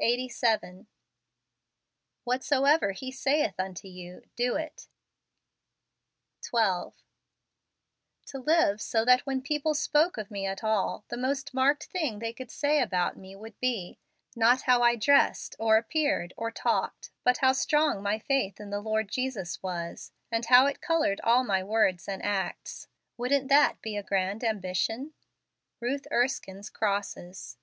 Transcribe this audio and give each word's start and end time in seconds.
Eighty 0.00 0.30
Seven." 0.30 0.86
Whatsoever 2.24 2.92
He 2.92 3.12
saith 3.12 3.60
unto 3.60 3.86
you, 3.86 4.22
do 4.34 4.56
it" 4.56 4.88
20 6.40 6.42
FEBRUARY. 6.42 6.72
12. 6.76 7.02
To 8.28 8.38
live 8.38 8.80
so 8.80 9.04
that 9.04 9.26
when 9.26 9.42
people 9.42 9.74
spoke 9.74 10.16
of 10.16 10.30
me 10.30 10.46
at 10.46 10.64
all, 10.64 11.04
the 11.08 11.18
most 11.18 11.52
marked 11.52 11.84
thing 11.84 12.18
they 12.18 12.32
could 12.32 12.50
say 12.50 12.80
about 12.80 13.18
me 13.18 13.36
would 13.36 13.60
be, 13.60 13.98
not 14.34 14.62
how 14.62 14.80
I 14.82 14.96
dressed, 14.96 15.54
or 15.58 15.76
appeared, 15.76 16.32
or 16.38 16.50
talked, 16.50 17.10
but 17.22 17.36
how 17.36 17.52
strong 17.52 18.02
my 18.02 18.18
faith 18.18 18.58
in 18.58 18.70
the 18.70 18.80
Lord 18.80 19.10
Jesus 19.10 19.62
was, 19.62 20.12
and 20.32 20.46
how 20.46 20.64
it 20.64 20.80
colored 20.80 21.20
all 21.22 21.44
my 21.44 21.62
words 21.62 22.08
and 22.08 22.24
acts. 22.24 22.88
Wouldn't 23.18 23.48
that 23.48 23.82
be 23.82 23.98
a 23.98 24.02
grand 24.02 24.42
ambition? 24.42 25.12
Ruth 25.78 26.06
Erskinc's 26.10 26.70
Crosses. 26.70 27.58